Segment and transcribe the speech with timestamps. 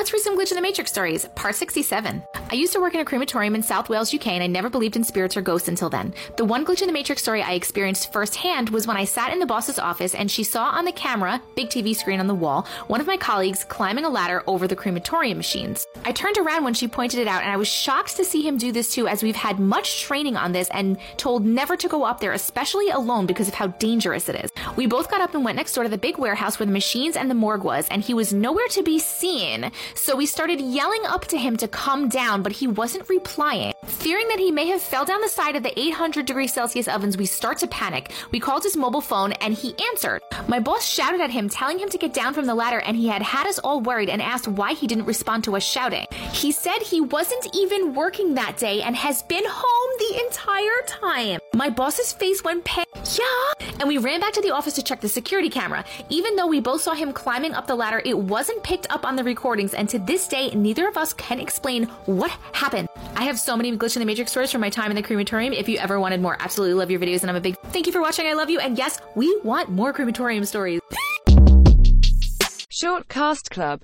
[0.00, 1.26] Let's read some Glitch in the Matrix stories.
[1.34, 2.22] Part 67.
[2.52, 4.96] I used to work in a crematorium in South Wales, UK, and I never believed
[4.96, 6.12] in spirits or ghosts until then.
[6.36, 9.38] The one Glitch in the Matrix story I experienced firsthand was when I sat in
[9.38, 12.66] the boss's office and she saw on the camera, big TV screen on the wall,
[12.88, 15.86] one of my colleagues climbing a ladder over the crematorium machines.
[16.04, 18.58] I turned around when she pointed it out and I was shocked to see him
[18.58, 22.02] do this too, as we've had much training on this and told never to go
[22.02, 24.50] up there, especially alone because of how dangerous it is.
[24.74, 27.14] We both got up and went next door to the big warehouse where the machines
[27.14, 29.70] and the morgue was, and he was nowhere to be seen.
[29.94, 33.72] So we started yelling up to him to come down, but he wasn't replying.
[33.84, 37.16] Fearing that he may have fell down the side of the 800 degree Celsius ovens,
[37.16, 38.12] we start to panic.
[38.30, 40.22] We called his mobile phone and he answered.
[40.48, 43.08] My boss shouted at him, telling him to get down from the ladder, and he
[43.08, 46.06] had had us all worried and asked why he didn't respond to us shouting.
[46.32, 51.40] He said he wasn't even working that day and has been home entire time.
[51.54, 52.84] My boss's face went pale.
[53.18, 53.66] Yeah.
[53.78, 55.84] And we ran back to the office to check the security camera.
[56.08, 59.16] Even though we both saw him climbing up the ladder, it wasn't picked up on
[59.16, 62.88] the recordings, and to this day, neither of us can explain what happened.
[63.14, 65.52] I have so many Glitch in the Matrix stories from my time in the crematorium.
[65.52, 67.92] If you ever wanted more, absolutely love your videos, and I'm a big thank you
[67.92, 68.26] for watching.
[68.26, 70.80] I love you, and yes, we want more crematorium stories.
[72.72, 73.78] Short Cast Club